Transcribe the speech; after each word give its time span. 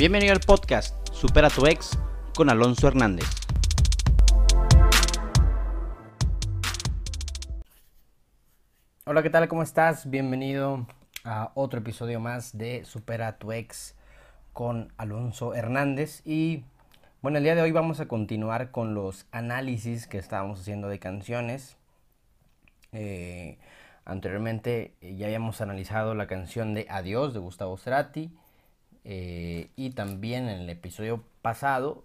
Bienvenido 0.00 0.32
al 0.32 0.40
podcast 0.40 0.96
Supera 1.12 1.50
tu 1.50 1.66
ex 1.66 1.98
con 2.34 2.48
Alonso 2.48 2.88
Hernández. 2.88 3.26
Hola, 9.04 9.22
¿qué 9.22 9.28
tal? 9.28 9.46
¿Cómo 9.48 9.62
estás? 9.62 10.08
Bienvenido 10.08 10.86
a 11.22 11.52
otro 11.54 11.80
episodio 11.80 12.18
más 12.18 12.56
de 12.56 12.86
Supera 12.86 13.36
tu 13.36 13.52
ex 13.52 13.94
con 14.54 14.90
Alonso 14.96 15.54
Hernández. 15.54 16.22
Y 16.24 16.64
bueno, 17.20 17.36
el 17.36 17.44
día 17.44 17.54
de 17.54 17.60
hoy 17.60 17.72
vamos 17.72 18.00
a 18.00 18.08
continuar 18.08 18.70
con 18.70 18.94
los 18.94 19.26
análisis 19.32 20.06
que 20.06 20.16
estábamos 20.16 20.60
haciendo 20.60 20.88
de 20.88 20.98
canciones. 20.98 21.76
Eh, 22.92 23.58
anteriormente 24.06 24.94
eh, 25.02 25.16
ya 25.16 25.26
habíamos 25.26 25.60
analizado 25.60 26.14
la 26.14 26.26
canción 26.26 26.72
de 26.72 26.86
Adiós 26.88 27.34
de 27.34 27.40
Gustavo 27.40 27.76
Cerati 27.76 28.32
eh, 29.04 29.70
y 29.76 29.90
también 29.90 30.48
en 30.48 30.60
el 30.60 30.70
episodio 30.70 31.24
pasado 31.42 32.04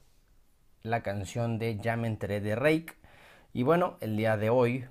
la 0.84 1.02
canción 1.02 1.58
de 1.58 1.78
Ya 1.78 1.98
me 1.98 2.08
enteré 2.08 2.42
de 2.42 2.56
Rake. 2.56 2.94
Y 3.54 3.64
bueno, 3.64 3.98
el 4.02 4.18
día 4.18 4.38
de 4.38 4.50
hoy 4.50 4.86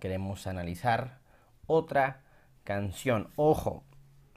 queremos 0.00 0.46
analizar 0.46 1.18
otra 1.66 2.22
canción. 2.64 3.28
Ojo, 3.36 3.84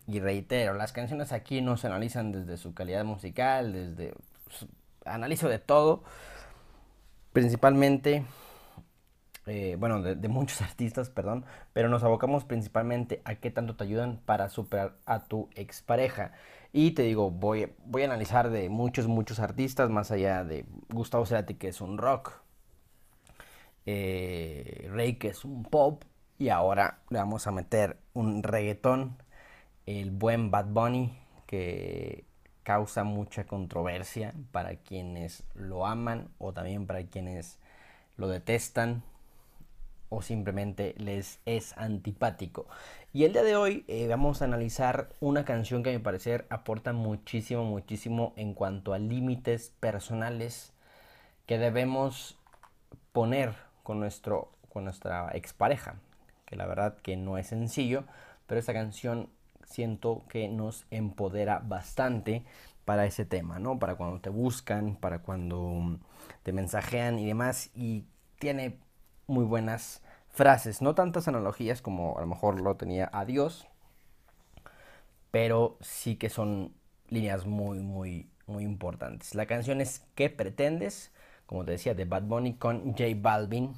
y 0.07 0.19
reitero, 0.19 0.73
las 0.73 0.93
canciones 0.93 1.31
aquí 1.31 1.61
no 1.61 1.77
se 1.77 1.87
analizan 1.87 2.31
desde 2.31 2.57
su 2.57 2.73
calidad 2.73 3.03
musical, 3.05 3.73
desde... 3.73 4.13
Analizo 5.05 5.49
de 5.49 5.59
todo, 5.59 6.03
principalmente 7.31 8.25
eh, 9.47 9.75
bueno, 9.79 10.01
de, 10.01 10.27
muchos 10.27 10.61
artistas, 10.63 11.09
perdón, 11.09 11.45
pero 11.73 11.89
nos 11.89 12.03
abocamos 12.03 12.45
principalmente 12.45 13.21
a 13.25 13.35
qué 13.35 13.51
tanto 13.51 13.75
te 13.75 13.83
ayudan 13.83 14.19
para 14.25 14.49
superar 14.49 14.97
a 15.05 15.25
tu 15.25 15.49
expareja. 15.55 16.31
Y 16.73 16.91
te 16.91 17.03
digo, 17.03 17.31
voy, 17.31 17.71
voy 17.85 18.01
a 18.01 18.05
analizar 18.05 18.49
de 18.49 18.69
muchos, 18.69 19.07
muchos 19.07 19.39
artistas, 19.39 19.89
más 19.89 20.11
allá 20.11 20.43
de 20.43 20.65
Gustavo 20.89 21.25
Cerati, 21.25 21.55
que 21.55 21.69
es 21.69 21.79
un 21.81 21.97
rock, 21.97 22.33
eh, 23.85 24.89
Rey, 24.91 25.15
que 25.15 25.29
es 25.29 25.45
un 25.45 25.63
pop, 25.63 26.03
y 26.37 26.49
ahora 26.49 26.99
le 27.09 27.19
vamos 27.19 27.47
a 27.47 27.51
meter 27.51 27.97
un 28.13 28.43
reggaetón, 28.43 29.17
el 29.85 30.11
buen 30.11 30.51
Bad 30.51 30.67
Bunny, 30.67 31.17
que 31.45 32.25
causa 32.63 33.03
mucha 33.03 33.45
controversia 33.45 34.33
para 34.51 34.75
quienes 34.77 35.43
lo 35.53 35.85
aman 35.85 36.29
o 36.39 36.51
también 36.51 36.87
para 36.87 37.03
quienes 37.05 37.59
lo 38.17 38.27
detestan 38.27 39.03
o 40.09 40.21
simplemente 40.21 40.95
les 40.97 41.39
es 41.45 41.77
antipático. 41.77 42.67
Y 43.13 43.23
el 43.23 43.33
día 43.33 43.43
de 43.43 43.55
hoy 43.55 43.85
eh, 43.87 44.07
vamos 44.07 44.41
a 44.41 44.45
analizar 44.45 45.09
una 45.19 45.45
canción 45.45 45.83
que 45.83 45.89
a 45.89 45.93
mi 45.93 45.99
parecer 45.99 46.45
aporta 46.49 46.93
muchísimo, 46.93 47.63
muchísimo 47.63 48.33
en 48.35 48.53
cuanto 48.53 48.93
a 48.93 48.99
límites 48.99 49.71
personales 49.79 50.73
que 51.45 51.57
debemos 51.57 52.37
poner 53.11 53.53
con, 53.83 53.99
nuestro, 53.99 54.51
con 54.69 54.83
nuestra 54.83 55.29
expareja. 55.33 55.95
Que 56.45 56.55
la 56.55 56.67
verdad 56.67 56.97
que 56.97 57.15
no 57.15 57.37
es 57.37 57.47
sencillo, 57.47 58.03
pero 58.47 58.59
esta 58.59 58.73
canción 58.73 59.29
siento 59.65 60.23
que 60.29 60.47
nos 60.47 60.85
empodera 60.91 61.59
bastante 61.59 62.43
para 62.85 63.05
ese 63.05 63.25
tema, 63.25 63.57
¿no? 63.59 63.79
Para 63.79 63.95
cuando 63.95 64.19
te 64.19 64.29
buscan, 64.29 64.95
para 64.95 65.19
cuando 65.19 65.99
te 66.43 66.53
mensajean 66.53 67.17
y 67.19 67.25
demás. 67.25 67.71
Y 67.75 68.03
tiene 68.37 68.77
muy 69.27 69.45
buenas 69.45 70.01
frases, 70.29 70.81
no 70.81 70.95
tantas 70.95 71.27
analogías 71.27 71.81
como 71.81 72.17
a 72.17 72.21
lo 72.21 72.27
mejor 72.27 72.59
lo 72.61 72.75
tenía 72.75 73.09
a 73.13 73.25
Dios, 73.25 73.67
pero 75.31 75.77
sí 75.81 76.15
que 76.15 76.29
son 76.29 76.73
líneas 77.09 77.45
muy, 77.45 77.79
muy, 77.79 78.29
muy 78.47 78.63
importantes. 78.63 79.35
La 79.35 79.45
canción 79.45 79.81
es 79.81 80.05
¿Qué 80.15 80.29
pretendes? 80.29 81.11
Como 81.45 81.65
te 81.65 81.71
decía, 81.71 81.93
de 81.93 82.05
Bad 82.05 82.23
Bunny 82.23 82.55
con 82.55 82.91
J 82.93 83.05
Balvin. 83.17 83.73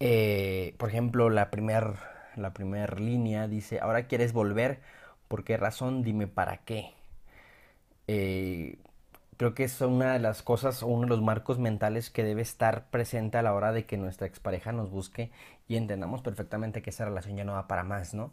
Eh, 0.00 0.74
por 0.78 0.88
ejemplo, 0.88 1.30
la 1.30 1.50
primera 1.50 1.94
la 2.36 2.52
primer 2.52 3.00
línea 3.00 3.48
dice, 3.48 3.80
ahora 3.80 4.06
quieres 4.06 4.32
volver, 4.32 4.80
¿por 5.28 5.44
qué 5.44 5.56
razón? 5.56 6.02
Dime 6.02 6.26
para 6.26 6.58
qué. 6.58 6.92
Eh, 8.08 8.78
creo 9.36 9.54
que 9.54 9.64
es 9.64 9.80
una 9.80 10.14
de 10.14 10.18
las 10.18 10.42
cosas 10.42 10.82
o 10.82 10.86
uno 10.86 11.02
de 11.02 11.08
los 11.08 11.22
marcos 11.22 11.58
mentales 11.58 12.10
que 12.10 12.24
debe 12.24 12.42
estar 12.42 12.86
presente 12.90 13.38
a 13.38 13.42
la 13.42 13.54
hora 13.54 13.72
de 13.72 13.86
que 13.86 13.96
nuestra 13.96 14.26
expareja 14.26 14.72
nos 14.72 14.90
busque 14.90 15.30
y 15.68 15.76
entendamos 15.76 16.22
perfectamente 16.22 16.82
que 16.82 16.90
esa 16.90 17.04
relación 17.04 17.36
ya 17.36 17.44
no 17.44 17.52
va 17.52 17.68
para 17.68 17.84
más, 17.84 18.14
¿no? 18.14 18.32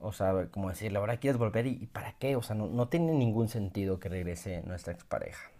O 0.00 0.12
sea, 0.12 0.48
como 0.50 0.68
decirle, 0.70 0.98
ahora 0.98 1.18
quieres 1.18 1.38
volver 1.38 1.66
y, 1.66 1.86
para 1.86 2.12
qué? 2.18 2.36
O 2.36 2.42
sea, 2.42 2.56
no, 2.56 2.66
no, 2.66 2.88
tiene 2.88 3.12
ningún 3.12 3.48
sentido 3.48 4.00
que 4.00 4.08
regrese 4.08 4.62
nuestra 4.62 4.92
expareja. 4.92 5.50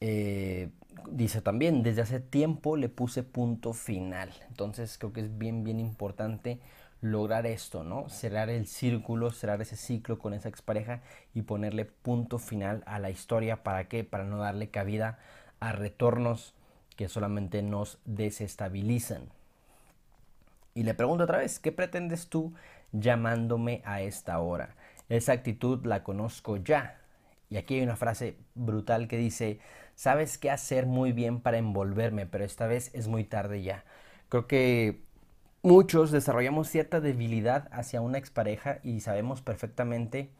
Eh, 0.00 0.70
dice 1.10 1.42
también, 1.42 1.82
desde 1.82 2.02
hace 2.02 2.20
tiempo 2.20 2.76
le 2.76 2.88
puse 2.88 3.22
punto 3.22 3.72
final. 3.72 4.30
Entonces 4.48 4.96
creo 4.98 5.12
que 5.12 5.20
es 5.20 5.38
bien, 5.38 5.64
bien 5.64 5.80
importante 5.80 6.60
lograr 7.00 7.46
esto, 7.46 7.84
¿no? 7.84 8.08
Cerrar 8.08 8.50
el 8.50 8.66
círculo, 8.66 9.30
cerrar 9.30 9.62
ese 9.62 9.76
ciclo 9.76 10.18
con 10.18 10.34
esa 10.34 10.48
expareja 10.48 11.00
y 11.34 11.42
ponerle 11.42 11.84
punto 11.84 12.38
final 12.38 12.82
a 12.86 12.98
la 12.98 13.10
historia. 13.10 13.62
¿Para 13.62 13.88
qué? 13.88 14.04
Para 14.04 14.24
no 14.24 14.38
darle 14.38 14.70
cabida 14.70 15.18
a 15.60 15.72
retornos 15.72 16.54
que 16.96 17.08
solamente 17.08 17.62
nos 17.62 17.98
desestabilizan. 18.04 19.22
Y 20.74 20.82
le 20.82 20.94
pregunto 20.94 21.24
otra 21.24 21.38
vez, 21.38 21.58
¿qué 21.58 21.72
pretendes 21.72 22.28
tú 22.28 22.54
llamándome 22.92 23.82
a 23.84 24.02
esta 24.02 24.38
hora? 24.40 24.76
Esa 25.08 25.32
actitud 25.32 25.84
la 25.86 26.04
conozco 26.04 26.56
ya. 26.56 27.00
Y 27.48 27.56
aquí 27.56 27.76
hay 27.76 27.82
una 27.82 27.96
frase 27.96 28.36
brutal 28.54 29.08
que 29.08 29.16
dice, 29.16 29.58
sabes 29.96 30.38
qué 30.38 30.50
hacer 30.50 30.86
muy 30.86 31.12
bien 31.12 31.40
para 31.40 31.58
envolverme, 31.58 32.26
pero 32.26 32.44
esta 32.44 32.66
vez 32.66 32.94
es 32.94 33.08
muy 33.08 33.24
tarde 33.24 33.62
ya. 33.62 33.84
Creo 34.28 34.46
que 34.46 35.02
muchos 35.62 36.10
desarrollamos 36.10 36.68
cierta 36.68 37.00
debilidad 37.00 37.68
hacia 37.72 38.00
una 38.00 38.18
expareja 38.18 38.78
y 38.82 39.00
sabemos 39.00 39.42
perfectamente, 39.42 40.30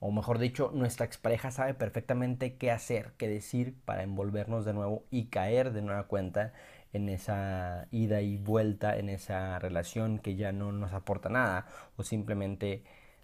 o 0.00 0.10
mejor 0.10 0.38
dicho, 0.38 0.70
nuestra 0.74 1.06
expareja 1.06 1.50
sabe 1.50 1.74
perfectamente 1.74 2.56
qué 2.56 2.70
hacer, 2.70 3.12
qué 3.18 3.28
decir 3.28 3.74
para 3.84 4.02
envolvernos 4.02 4.64
de 4.64 4.72
nuevo 4.74 5.04
y 5.10 5.26
caer 5.26 5.72
de 5.72 5.82
nueva 5.82 6.04
cuenta 6.04 6.52
en 6.92 7.08
esa 7.08 7.86
ida 7.90 8.20
y 8.20 8.36
vuelta, 8.36 8.96
en 8.96 9.08
esa 9.08 9.58
relación 9.58 10.18
que 10.18 10.36
ya 10.36 10.52
no 10.52 10.72
nos 10.72 10.92
aporta 10.92 11.28
nada 11.28 11.66
o 11.96 12.02
simplemente 12.02 12.82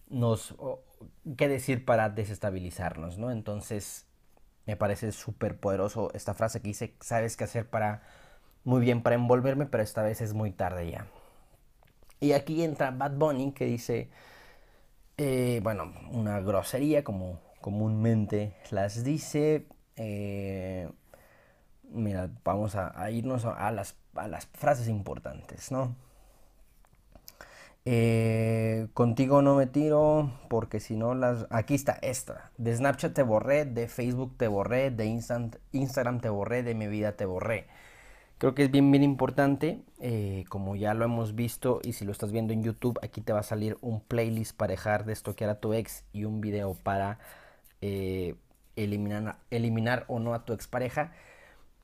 nos... 0.08 0.54
qué 1.36 1.48
decir 1.48 1.84
para 1.84 2.10
desestabilizarnos, 2.10 3.19
¿no? 3.19 3.30
Entonces 3.30 4.06
me 4.66 4.76
parece 4.76 5.12
súper 5.12 5.58
poderoso 5.58 6.10
esta 6.14 6.34
frase 6.34 6.60
que 6.60 6.69
dice, 6.69 6.94
sabes 7.00 7.36
qué 7.36 7.44
hacer 7.44 7.69
para... 7.69 8.02
Muy 8.64 8.80
bien 8.80 9.02
para 9.02 9.14
envolverme, 9.14 9.66
pero 9.66 9.82
esta 9.84 10.02
vez 10.02 10.20
es 10.20 10.34
muy 10.34 10.50
tarde 10.50 10.91
ya. 10.91 11.06
Y 12.21 12.32
aquí 12.32 12.62
entra 12.62 12.91
Bad 12.91 13.12
Bunny 13.16 13.53
que 13.53 13.66
dice, 13.66 14.09
eh, 15.19 15.60
bueno, 15.62 15.93
una 16.12 16.41
grosería 16.41 17.04
como 17.04 17.41
comúnmente 17.60 18.54
las 18.71 19.04
dice. 19.04 19.66
Eh, 19.97 20.91
mira, 21.91 22.31
vamos 22.44 22.75
a, 22.76 23.10
irnos 23.10 23.44
a, 23.44 23.71
las, 23.71 23.97
a, 24.15 24.28
las, 24.28 24.47
frases 24.47 24.88
importantes, 24.88 25.71
¿no? 25.72 25.94
Eh, 27.88 28.88
contigo 28.94 29.43
no 29.43 29.55
me 29.55 29.66
tiro 29.66 30.32
porque 30.49 30.81
si 30.81 30.97
no 30.97 31.15
las... 31.15 31.47
Aquí 31.50 31.75
está 31.75 31.93
esta. 32.03 32.50
De 32.59 32.75
Snapchat 32.76 33.15
te 33.15 33.22
borré, 33.22 33.65
de 33.65 33.88
Facebook 33.88 34.37
te 34.37 34.49
borré, 34.49 34.91
de 34.91 35.06
Instagram 35.72 36.21
te 36.21 36.28
borré, 36.28 36.62
de 36.62 36.75
mi 36.75 36.88
vida 36.88 37.12
te 37.12 37.26
borré. 37.26 37.69
Creo 38.38 38.54
que 38.54 38.64
es 38.64 38.70
bien, 38.70 38.91
bien 38.91 39.02
importante, 39.02 39.82
eh, 39.98 40.44
como 40.50 40.76
ya 40.76 40.92
lo 40.92 41.06
hemos 41.06 41.34
visto 41.34 41.80
y 41.82 41.94
si 41.94 42.04
lo 42.04 42.12
estás 42.12 42.32
viendo 42.32 42.52
en 42.52 42.62
YouTube, 42.62 42.98
aquí 43.02 43.22
te 43.22 43.32
va 43.32 43.41
a 43.41 43.42
salir 43.42 43.78
un 43.80 44.00
playlist 44.00 44.54
para 44.54 44.72
dejar 44.72 45.06
de 45.06 45.14
estoquear 45.14 45.49
a 45.49 45.58
tu 45.58 45.72
ex 45.72 46.05
y 46.12 46.25
un 46.25 46.43
video 46.43 46.75
para 46.75 47.19
eh, 47.81 48.34
eliminar, 48.76 49.38
eliminar 49.50 50.05
o 50.08 50.19
no 50.19 50.34
a 50.34 50.44
tu 50.44 50.52
expareja. 50.52 51.12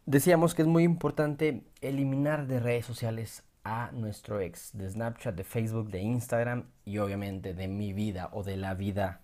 Decíamos 0.04 0.54
que 0.54 0.60
es 0.60 0.68
muy 0.68 0.82
importante 0.82 1.62
eliminar 1.80 2.46
de 2.46 2.60
redes 2.60 2.84
sociales 2.84 3.44
a 3.64 3.90
nuestro 3.92 4.40
ex, 4.40 4.76
de 4.76 4.90
Snapchat, 4.90 5.34
de 5.34 5.44
Facebook, 5.44 5.90
de 5.90 6.00
Instagram 6.00 6.64
y 6.84 6.98
obviamente 6.98 7.54
de 7.54 7.68
mi 7.68 7.94
vida 7.94 8.28
o 8.32 8.42
de 8.42 8.58
la 8.58 8.74
vida 8.74 9.22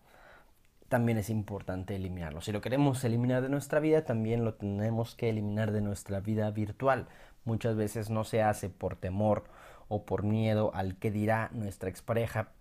también 0.88 1.19
es 1.19 1.31
importante 1.31 1.94
eliminarlo. 1.94 2.40
Si 2.40 2.52
lo 2.52 2.61
queremos 2.61 3.05
eliminar 3.05 3.43
de 3.43 3.49
nuestra 3.49 3.81
vida, 3.81 4.05
también 4.05 4.44
lo 4.44 4.55
tenemos 4.55 5.14
que 5.14 5.29
eliminar 5.29 5.70
de 5.70 5.82
nuestra 5.82 6.20
vida 6.20 6.50
virtual. 6.50 7.08
Muchas 7.44 7.76
veces 7.76 8.11
no 8.11 8.25
se 8.25 8.43
hace 8.43 8.70
por 8.70 8.96
temor 8.96 9.44
o 9.88 10.05
por 10.05 10.23
miedo 10.23 10.70
al 10.75 10.96
que 10.96 11.11
dirá 11.11 11.50
nuestra 11.52 11.90
expareja, 11.90 12.52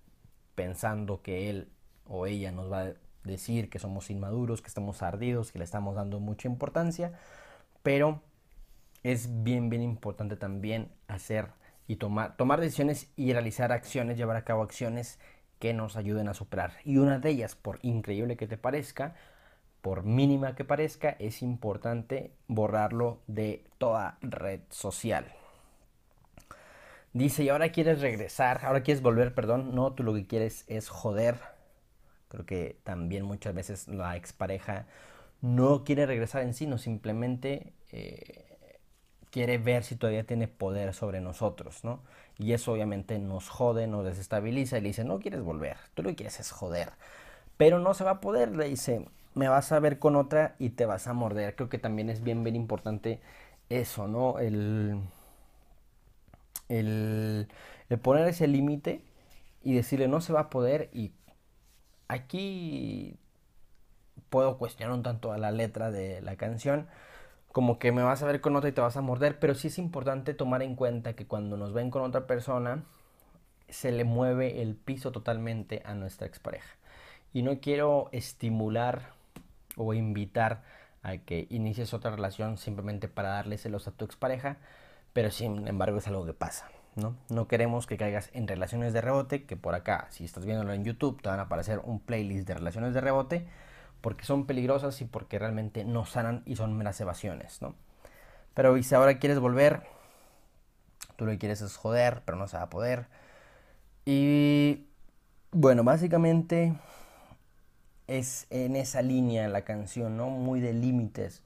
pensando 0.56 1.22
que 1.22 1.50
él 1.50 1.70
o 2.06 2.26
ella 2.26 2.52
nos 2.52 2.72
va 2.72 2.82
a 2.82 2.94
decir 3.24 3.70
que 3.70 3.80
somos 3.80 4.10
inmaduros, 4.10 4.62
que 4.62 4.68
estamos 4.68 5.02
ardidos, 5.02 5.52
que 5.52 5.60
le 5.60 5.66
estamos 5.66 5.96
dando 5.96 6.20
mucha 6.20 6.48
importancia, 6.48 7.14
pero 7.84 8.22
es 9.04 9.44
bien, 9.44 9.70
bien 9.70 9.84
importante 9.84 10.36
también 10.36 10.92
hacer 11.08 11.48
y 11.88 11.98
tomar, 11.98 12.36
tomar 12.36 12.60
decisiones 12.60 13.10
y 13.16 13.32
realizar 13.32 13.72
acciones, 13.72 14.18
llevar 14.18 14.36
a 14.36 14.44
cabo 14.44 14.64
acciones 14.64 15.20
que 15.60 15.74
nos 15.74 15.98
ayuden 15.98 16.28
a 16.28 16.34
superar. 16.34 16.74
Y 16.84 16.98
una 16.98 17.20
de 17.20 17.30
ellas, 17.30 17.56
por 17.56 17.80
increíble 17.82 18.38
que 18.38 18.48
te 18.48 18.58
parezca, 18.58 19.16
por 19.82 20.04
mínima 20.04 20.56
que 20.56 20.66
parezca, 20.66 21.16
es 21.20 21.42
importante 21.42 22.32
borrarlo 22.48 23.22
de 23.28 23.64
toda 23.78 24.18
red 24.22 24.62
social. 24.70 25.26
Dice, 27.14 27.44
y 27.44 27.50
ahora 27.50 27.72
quieres 27.72 28.02
regresar, 28.02 28.64
ahora 28.64 28.84
quieres 28.84 29.02
volver, 29.02 29.34
perdón. 29.34 29.74
No, 29.74 29.94
tú 29.94 30.04
lo 30.04 30.14
que 30.14 30.28
quieres 30.28 30.66
es 30.68 30.90
joder. 30.90 31.38
Creo 32.28 32.46
que 32.46 32.80
también 32.84 33.24
muchas 33.24 33.56
veces 33.56 33.88
la 33.88 34.16
expareja 34.18 34.86
no 35.42 35.84
quiere 35.84 36.06
regresar 36.06 36.44
en 36.44 36.54
sí, 36.54 36.68
no 36.68 36.78
simplemente 36.78 37.74
eh, 37.92 38.47
quiere 39.38 39.60
ver 39.60 39.84
si 39.84 39.96
todavía 39.96 40.24
tiene 40.24 40.48
poder 40.48 40.96
sobre 40.96 41.22
nosotros, 41.22 41.84
¿no? 41.84 42.00
Y 42.40 42.54
eso 42.54 42.72
obviamente 42.72 43.20
nos 43.20 43.50
jode, 43.50 43.86
nos 43.86 44.04
desestabiliza 44.04 44.80
y 44.80 44.82
le 44.82 44.88
dice, 44.88 45.04
no 45.04 45.20
quieres 45.20 45.44
volver, 45.44 45.78
tú 45.94 46.02
lo 46.02 46.10
que 46.10 46.16
quieres 46.16 46.40
es 46.40 46.50
joder. 46.50 46.90
Pero 47.56 47.78
no 47.78 47.94
se 47.94 48.04
va 48.04 48.12
a 48.14 48.20
poder, 48.20 48.58
le 48.58 48.68
dice, 48.68 49.06
me 49.36 49.48
vas 49.48 49.72
a 49.72 49.80
ver 49.80 50.00
con 50.00 50.16
otra 50.16 50.56
y 50.58 50.72
te 50.72 50.88
vas 50.88 51.06
a 51.06 51.14
morder. 51.14 51.56
Creo 51.56 51.70
que 51.70 51.78
también 51.78 52.10
es 52.10 52.24
bien, 52.24 52.44
bien 52.44 52.56
importante 52.56 53.20
eso, 53.70 54.08
¿no? 54.08 54.40
El, 54.40 55.02
el, 56.68 57.48
el 57.90 58.00
poner 58.00 58.28
ese 58.28 58.48
límite 58.48 59.04
y 59.64 59.76
decirle 59.76 60.08
no 60.08 60.20
se 60.20 60.34
va 60.34 60.40
a 60.40 60.50
poder 60.50 60.90
y 60.94 61.12
aquí 62.08 63.20
puedo 64.32 64.58
cuestionar 64.58 64.96
un 64.96 65.04
tanto 65.04 65.32
a 65.32 65.38
la 65.38 65.52
letra 65.52 65.92
de 65.92 66.22
la 66.22 66.38
canción 66.38 66.88
como 67.52 67.80
que 67.80 67.92
me 67.92 68.04
vas 68.04 68.22
a 68.24 68.28
ver 68.28 68.42
con 68.42 68.56
otra 68.56 68.70
y 68.70 68.74
te 68.74 68.82
vas 68.82 68.98
a 68.98 69.02
morder, 69.02 69.40
pero 69.40 69.56
sí 69.56 69.68
es 69.68 69.80
importante 69.80 70.34
tomar 70.34 70.62
en 70.62 70.76
cuenta 70.76 71.14
que 71.14 71.26
cuando 71.26 71.58
nos 71.58 71.74
ven 71.74 71.90
con 71.90 72.04
otra 72.04 72.28
persona 72.28 72.84
se 73.70 73.92
le 73.92 74.04
mueve 74.04 74.62
el 74.62 74.76
piso 74.76 75.12
totalmente 75.12 75.82
a 75.86 75.94
nuestra 75.94 76.28
expareja. 76.28 76.76
Y 77.34 77.42
no 77.42 77.60
quiero 77.60 78.10
estimular 78.12 79.12
o 79.76 79.94
invitar 79.94 80.64
a 81.04 81.18
que 81.18 81.48
inicies 81.50 81.94
otra 81.94 82.12
relación 82.12 82.58
simplemente 82.58 83.08
para 83.08 83.30
darle 83.30 83.58
celos 83.58 83.88
a 83.88 83.92
tu 83.92 84.06
expareja, 84.06 84.58
pero 85.14 85.32
sin 85.32 85.68
embargo 85.68 85.98
es 85.98 86.08
algo 86.08 86.26
que 86.26 86.34
pasa. 86.34 86.70
¿no? 86.98 87.16
no 87.30 87.48
queremos 87.48 87.86
que 87.86 87.96
caigas 87.96 88.30
en 88.34 88.48
relaciones 88.48 88.92
de 88.92 89.02
rebote, 89.02 89.44
que 89.46 89.56
por 89.56 89.76
acá, 89.76 90.08
si 90.10 90.26
estás 90.26 90.46
viéndolo 90.46 90.74
en 90.74 90.84
YouTube, 90.84 91.22
te 91.22 91.30
van 91.30 91.40
a 91.40 91.44
aparecer 91.44 91.80
un 91.84 92.00
playlist 92.00 92.48
de 92.48 92.56
relaciones 92.56 92.94
de 92.94 93.02
rebote, 93.02 93.46
porque 94.02 94.26
son 94.26 94.46
peligrosas 94.46 95.02
y 95.02 95.06
porque 95.06 95.40
realmente 95.40 95.86
no 95.86 96.06
sanan 96.06 96.44
y 96.46 96.56
son 96.56 96.78
meras 96.78 97.00
evasiones, 97.02 97.62
¿no? 97.62 97.76
Pero 98.54 98.82
si 98.82 98.96
ahora 98.96 99.20
quieres 99.20 99.40
volver, 99.40 99.84
tú 101.16 101.26
lo 101.26 101.32
que 101.32 101.38
quieres 101.38 101.62
es 101.62 101.76
joder, 101.76 102.22
pero 102.26 102.38
no 102.38 102.48
se 102.48 102.58
va 102.58 102.64
a 102.64 102.70
poder. 102.70 103.08
Y 104.06 104.88
bueno, 105.52 105.84
básicamente 105.84 106.74
es 108.08 108.48
en 108.50 108.76
esa 108.76 109.02
línea 109.02 109.48
la 109.48 109.64
canción, 109.64 110.18
¿no? 110.18 110.30
Muy 110.30 110.62
de 110.62 110.74
límites, 110.74 111.44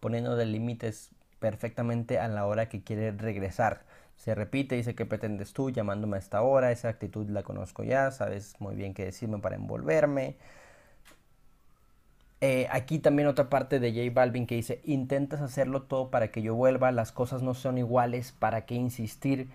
poniendo 0.00 0.36
de 0.36 0.46
límites 0.46 1.10
perfectamente 1.40 2.18
a 2.18 2.28
la 2.28 2.46
hora 2.46 2.68
que 2.68 2.82
quiere 2.82 3.10
regresar. 3.12 3.82
Se 4.16 4.34
repite, 4.34 4.76
dice 4.76 4.94
que 4.94 5.06
pretendes 5.06 5.52
tú 5.52 5.70
llamándome 5.70 6.16
a 6.16 6.20
esta 6.20 6.42
hora, 6.42 6.70
esa 6.72 6.88
actitud 6.88 7.28
la 7.28 7.42
conozco 7.42 7.82
ya, 7.82 8.10
sabes 8.10 8.54
muy 8.60 8.74
bien 8.76 8.94
qué 8.94 9.04
decirme 9.04 9.38
para 9.38 9.56
envolverme. 9.56 10.36
Eh, 12.40 12.66
aquí 12.70 12.98
también 12.98 13.28
otra 13.28 13.48
parte 13.48 13.80
de 13.80 13.92
J 13.92 14.12
Balvin 14.12 14.46
que 14.46 14.56
dice, 14.56 14.80
intentas 14.84 15.40
hacerlo 15.40 15.82
todo 15.84 16.10
para 16.10 16.28
que 16.30 16.42
yo 16.42 16.54
vuelva, 16.54 16.92
las 16.92 17.10
cosas 17.12 17.42
no 17.42 17.54
son 17.54 17.78
iguales, 17.78 18.32
¿para 18.32 18.66
qué 18.66 18.74
insistir? 18.74 19.48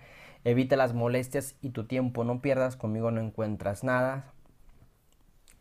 Evita 0.44 0.76
las 0.76 0.94
molestias 0.94 1.54
y 1.62 1.70
tu 1.70 1.84
tiempo 1.84 2.24
no 2.24 2.40
pierdas, 2.40 2.76
conmigo 2.76 3.10
no 3.10 3.20
encuentras 3.20 3.84
nada. 3.84 4.32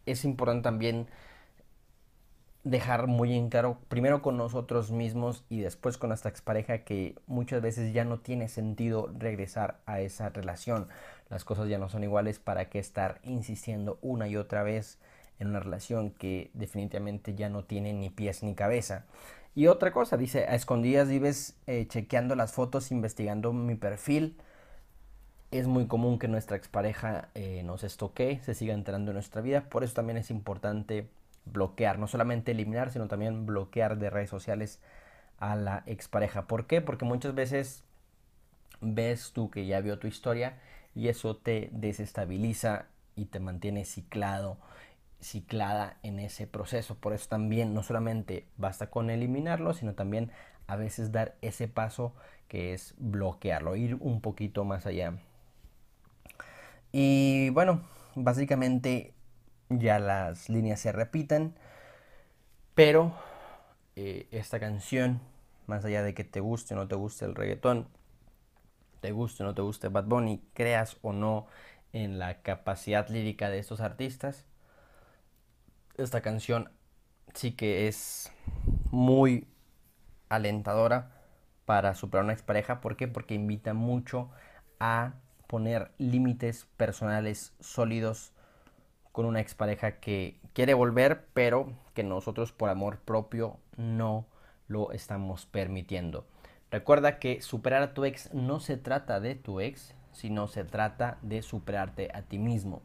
Es 0.06 0.26
importante 0.26 0.64
también 0.64 1.08
dejar 2.64 3.08
muy 3.08 3.36
en 3.36 3.50
claro, 3.50 3.78
primero 3.88 4.22
con 4.22 4.38
nosotros 4.38 4.92
mismos 4.92 5.44
y 5.50 5.62
después 5.62 5.98
con 5.98 6.10
nuestra 6.10 6.30
expareja, 6.30 6.80
que 6.80 7.16
muchas 7.28 7.62
veces 7.62 7.94
ya 7.94 8.06
no 8.06 8.20
tiene 8.20 8.48
sentido 8.48 9.12
regresar 9.18 9.80
a 9.86 10.02
esa 10.02 10.30
relación. 10.30 10.88
Las 11.30 11.46
cosas 11.46 11.70
ya 11.70 11.78
no 11.78 11.90
son 11.90 12.04
iguales, 12.04 12.40
¿para 12.40 12.70
qué 12.70 12.80
estar 12.80 13.20
insistiendo 13.24 14.00
una 14.02 14.28
y 14.28 14.36
otra 14.36 14.64
vez 14.64 15.00
en 15.40 15.48
una 15.48 15.60
relación 15.60 16.12
que 16.12 16.52
definitivamente 16.54 17.36
ya 17.36 17.50
no 17.50 17.64
tiene 17.64 17.94
ni 17.94 18.10
pies 18.10 18.44
ni 18.44 18.56
cabeza? 18.56 19.06
Y 19.56 19.68
otra 19.68 19.92
cosa, 19.92 20.18
dice, 20.18 20.46
a 20.48 20.56
escondidas 20.56 21.10
vives 21.10 21.58
eh, 21.68 21.86
chequeando 21.88 22.36
las 22.36 22.54
fotos, 22.54 22.92
investigando 22.92 23.52
mi 23.52 23.76
perfil. 23.76 24.38
Es 25.52 25.68
muy 25.68 25.88
común 25.88 26.20
que 26.20 26.28
nuestra 26.28 26.56
expareja 26.56 27.30
eh, 27.34 27.64
nos 27.64 27.84
estoque, 27.84 28.40
se 28.44 28.54
siga 28.54 28.74
entrando 28.74 29.12
en 29.12 29.16
nuestra 29.16 29.42
vida, 29.42 29.62
por 29.70 29.84
eso 29.84 29.96
también 29.96 30.18
es 30.18 30.30
importante 30.30 31.10
bloquear, 31.46 31.98
no 31.98 32.08
solamente 32.08 32.52
eliminar, 32.52 32.92
sino 32.92 33.08
también 33.08 33.46
bloquear 33.46 33.98
de 33.98 34.10
redes 34.10 34.30
sociales 34.30 34.80
a 35.40 35.56
la 35.56 35.84
expareja. 35.88 36.48
¿Por 36.48 36.68
qué? 36.68 36.82
Porque 36.82 37.06
muchas 37.06 37.34
veces 37.34 37.84
ves 38.82 39.32
tú 39.34 39.50
que 39.50 39.66
ya 39.66 39.82
vio 39.82 40.00
tu 40.00 40.08
historia 40.08 40.58
y 40.96 41.08
eso 41.08 41.36
te 41.36 41.70
desestabiliza 41.72 42.86
y 43.16 43.26
te 43.26 43.40
mantiene 43.40 43.86
ciclado, 43.86 44.58
ciclada 45.20 45.98
en 46.04 46.20
ese 46.20 46.48
proceso. 46.48 46.96
Por 46.96 47.14
eso 47.14 47.28
también 47.30 47.74
no 47.74 47.84
solamente 47.84 48.48
basta 48.58 48.90
con 48.90 49.10
eliminarlo, 49.10 49.74
sino 49.74 49.94
también 49.94 50.32
a 50.68 50.76
veces 50.76 51.12
dar 51.12 51.36
ese 51.42 51.68
paso 51.68 52.14
que 52.48 52.74
es 52.74 52.96
bloquearlo, 52.98 53.76
ir 53.76 53.96
un 54.00 54.22
poquito 54.22 54.66
más 54.66 54.86
allá. 54.86 55.14
Y 56.92 57.50
bueno, 57.52 57.84
básicamente 58.16 59.14
ya 59.70 60.00
las 60.00 60.50
líneas 60.50 60.80
se 60.80 60.92
repiten, 60.92 61.54
pero 62.74 63.14
eh, 63.96 64.28
esta 64.32 64.60
canción, 64.60 65.22
más 65.68 65.86
allá 65.86 66.02
de 66.02 66.14
que 66.14 66.24
te 66.24 66.40
guste 66.40 66.74
o 66.74 66.78
no 66.78 66.88
te 66.88 66.96
guste 66.96 67.26
el 67.26 67.36
reggaetón, 67.36 67.88
te 69.02 69.12
guste 69.12 69.44
o 69.44 69.46
no 69.46 69.54
te 69.54 69.62
guste 69.62 69.90
Bad 69.90 70.06
Bunny, 70.06 70.42
creas 70.54 70.98
o 71.02 71.14
no 71.14 71.48
en 71.94 72.20
la 72.20 72.42
capacidad 72.42 73.08
lírica 73.10 73.50
de 73.50 73.60
estos 73.60 73.80
artistas, 73.82 74.46
esta 76.04 76.22
canción 76.22 76.72
sí 77.34 77.52
que 77.52 77.88
es 77.88 78.32
muy 78.92 79.48
alentadora 80.30 81.12
para 81.66 81.94
superar 81.96 82.24
una 82.24 82.34
expareja. 82.34 82.82
¿Por 82.82 82.96
qué? 82.96 83.08
Porque 83.08 83.36
invita 83.36 83.74
mucho 83.74 84.30
a 84.80 85.14
poner 85.48 85.92
límites 85.98 86.68
personales 86.78 87.54
sólidos 87.60 88.34
con 89.12 89.26
una 89.26 89.42
expareja 89.42 90.00
que 90.00 90.40
quiere 90.54 90.74
volver, 90.74 91.28
pero 91.34 91.74
que 91.94 92.04
nosotros 92.04 92.52
por 92.52 92.70
amor 92.70 93.00
propio 93.00 93.60
no 93.78 94.28
lo 94.68 94.92
estamos 94.92 95.46
permitiendo. 95.46 96.28
Recuerda 96.72 97.18
que 97.20 97.42
superar 97.42 97.82
a 97.82 97.94
tu 97.94 98.06
ex 98.06 98.34
no 98.34 98.60
se 98.60 98.78
trata 98.78 99.20
de 99.20 99.36
tu 99.36 99.60
ex, 99.60 99.96
sino 100.12 100.48
se 100.48 100.64
trata 100.64 101.18
de 101.22 101.42
superarte 101.42 102.12
a 102.14 102.22
ti 102.22 102.38
mismo. 102.38 102.84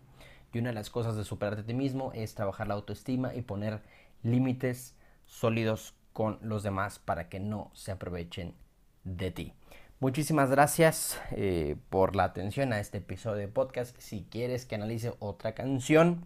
Y 0.54 0.60
una 0.60 0.68
de 0.68 0.74
las 0.74 0.88
cosas 0.88 1.16
de 1.16 1.24
superarte 1.24 1.62
a 1.62 1.66
ti 1.66 1.74
mismo 1.74 2.12
es 2.14 2.36
trabajar 2.36 2.68
la 2.68 2.74
autoestima 2.74 3.34
y 3.34 3.42
poner 3.42 3.82
límites 4.22 4.94
sólidos 5.26 5.96
con 6.12 6.38
los 6.42 6.62
demás 6.62 7.00
para 7.00 7.28
que 7.28 7.40
no 7.40 7.72
se 7.74 7.90
aprovechen 7.90 8.54
de 9.02 9.32
ti. 9.32 9.52
Muchísimas 9.98 10.50
gracias 10.50 11.20
eh, 11.32 11.74
por 11.90 12.14
la 12.14 12.22
atención 12.22 12.72
a 12.72 12.78
este 12.78 12.98
episodio 12.98 13.38
de 13.38 13.48
podcast. 13.48 13.98
Si 13.98 14.28
quieres 14.30 14.64
que 14.64 14.76
analice 14.76 15.12
otra 15.18 15.54
canción, 15.54 16.24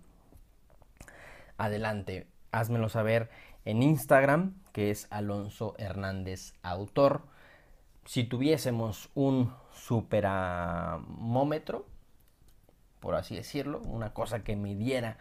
adelante, 1.57 2.27
házmelo 2.53 2.91
saber 2.91 3.31
en 3.65 3.83
Instagram, 3.83 4.61
que 4.73 4.91
es 4.91 5.07
Alonso 5.11 5.75
Hernández 5.79 6.53
Autor. 6.63 7.23
Si 8.05 8.25
tuviésemos 8.25 9.09
un 9.15 9.55
superamómetro, 9.73 11.87
por 13.01 13.15
así 13.15 13.35
decirlo, 13.37 13.81
una 13.81 14.13
cosa 14.13 14.45
que 14.45 14.57
midiera 14.57 15.19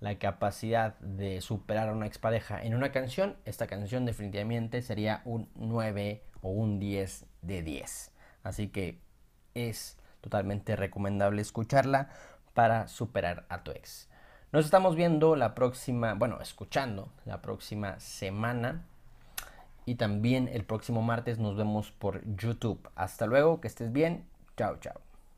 la 0.00 0.18
capacidad 0.18 0.98
de 1.00 1.40
superar 1.40 1.88
a 1.88 1.92
una 1.92 2.06
expareja 2.06 2.62
en 2.62 2.74
una 2.74 2.90
canción, 2.90 3.36
esta 3.44 3.66
canción 3.66 4.06
definitivamente 4.06 4.82
sería 4.82 5.20
un 5.24 5.48
9 5.54 6.22
o 6.40 6.50
un 6.50 6.78
10 6.78 7.26
de 7.42 7.62
10. 7.62 8.12
Así 8.42 8.68
que 8.68 8.98
es 9.54 9.98
totalmente 10.20 10.76
recomendable 10.76 11.42
escucharla 11.42 12.08
para 12.54 12.88
superar 12.88 13.46
a 13.48 13.62
tu 13.62 13.70
ex. 13.72 14.08
Nos 14.52 14.64
estamos 14.64 14.96
viendo 14.96 15.36
la 15.36 15.54
próxima, 15.54 16.14
bueno, 16.14 16.40
escuchando 16.40 17.12
la 17.24 17.40
próxima 17.40 18.00
semana. 18.00 18.86
Y 19.86 19.94
también 19.94 20.48
el 20.48 20.64
próximo 20.64 21.02
martes 21.02 21.38
nos 21.38 21.56
vemos 21.56 21.92
por 21.92 22.24
YouTube. 22.36 22.88
Hasta 22.94 23.26
luego, 23.26 23.60
que 23.60 23.68
estés 23.68 23.92
bien. 23.92 24.28
Chao, 24.56 24.76
chao. 24.78 25.09